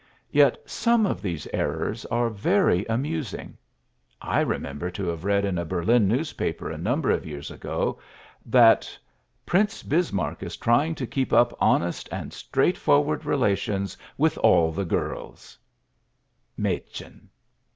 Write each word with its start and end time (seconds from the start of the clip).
Yet 0.31 0.57
some 0.67 1.05
of 1.05 1.21
these 1.21 1.45
errors 1.53 2.05
are 2.07 2.31
very 2.31 2.85
amusing. 2.89 3.55
I 4.19 4.39
remember 4.41 4.89
to 4.89 5.05
have 5.09 5.23
read 5.25 5.45
in 5.45 5.59
a 5.59 5.63
Berlin 5.63 6.07
newspaper 6.07 6.71
a 6.71 6.77
number 6.79 7.11
of 7.11 7.23
years 7.23 7.51
ago 7.51 7.99
that 8.43 8.97
"Prince 9.45 9.83
Bismarck 9.83 10.41
is 10.41 10.57
trying 10.57 10.95
to 10.95 11.05
keep 11.05 11.31
up 11.31 11.55
honest 11.61 12.09
and 12.11 12.33
straightforward 12.33 13.25
relations 13.25 13.95
with 14.17 14.39
all 14.39 14.71
the 14.71 14.85
girls" 14.85 15.55
(madchen). 16.57 17.27